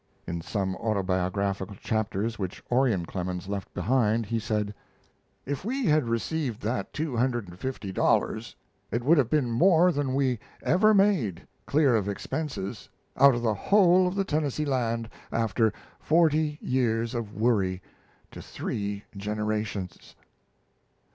In 0.25 0.41
some 0.41 0.75
autobiographical 0.77 1.75
chapters 1.75 2.39
which 2.39 2.63
Orion 2.71 3.05
Clemens 3.05 3.47
left 3.47 3.71
behind 3.71 4.25
he 4.25 4.39
said: 4.39 4.73
"If 5.45 5.63
we 5.63 5.85
had 5.85 6.07
received 6.09 6.63
that 6.63 6.91
two 6.91 7.15
hundred 7.15 7.47
and 7.47 7.59
fifty 7.59 7.91
dollars, 7.91 8.55
it 8.89 9.03
would 9.03 9.19
have 9.19 9.29
been 9.29 9.51
more 9.51 9.91
than 9.91 10.15
we 10.15 10.39
ever 10.63 10.95
made, 10.95 11.45
clear 11.67 11.95
of 11.95 12.09
expenses, 12.09 12.89
out 13.15 13.35
of 13.35 13.43
the 13.43 13.53
whole 13.53 14.07
of 14.07 14.15
the 14.15 14.25
Tennessee 14.25 14.65
land, 14.65 15.07
after 15.31 15.71
forty 15.99 16.57
years 16.63 17.13
of 17.13 17.35
worry 17.35 17.79
to 18.31 18.41
three 18.41 19.03
generations." 19.15 20.15